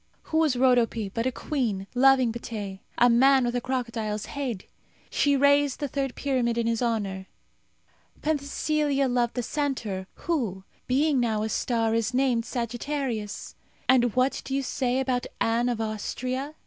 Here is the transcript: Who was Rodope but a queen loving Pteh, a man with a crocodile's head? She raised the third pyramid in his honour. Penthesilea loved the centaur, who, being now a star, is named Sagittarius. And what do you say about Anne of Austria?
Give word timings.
Who 0.33 0.39
was 0.39 0.55
Rodope 0.55 1.13
but 1.13 1.27
a 1.27 1.31
queen 1.31 1.85
loving 1.93 2.31
Pteh, 2.33 2.79
a 2.97 3.07
man 3.07 3.45
with 3.45 3.55
a 3.55 3.61
crocodile's 3.61 4.25
head? 4.25 4.63
She 5.11 5.37
raised 5.37 5.79
the 5.79 5.87
third 5.87 6.15
pyramid 6.15 6.57
in 6.57 6.65
his 6.65 6.81
honour. 6.81 7.27
Penthesilea 8.23 9.07
loved 9.07 9.35
the 9.35 9.43
centaur, 9.43 10.07
who, 10.15 10.63
being 10.87 11.19
now 11.19 11.43
a 11.43 11.49
star, 11.49 11.93
is 11.93 12.15
named 12.15 12.45
Sagittarius. 12.45 13.53
And 13.87 14.15
what 14.15 14.41
do 14.43 14.55
you 14.55 14.63
say 14.63 14.99
about 14.99 15.27
Anne 15.39 15.69
of 15.69 15.79
Austria? 15.79 16.55